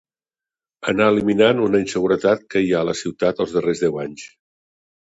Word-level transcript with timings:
Anar 0.93 1.09
eliminant 1.15 1.61
una 1.67 1.83
inseguretat 1.85 2.45
que 2.55 2.65
hi 2.65 2.75
ha 2.75 2.81
a 2.83 2.89
la 2.93 2.99
ciutat 3.05 3.47
els 3.47 3.57
darrers 3.59 3.87
deu 3.89 4.07
anys 4.09 4.31